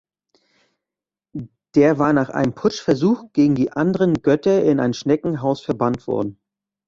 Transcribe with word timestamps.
Der 1.75 1.99
war 1.99 2.11
nach 2.11 2.31
einem 2.31 2.55
Putschversuch 2.55 3.31
gegen 3.33 3.53
die 3.53 3.71
anderen 3.73 4.15
Götter 4.23 4.63
in 4.63 4.79
ein 4.79 4.95
Schneckenhaus 4.95 5.61
verbannt 5.61 6.07
worden. 6.07 6.39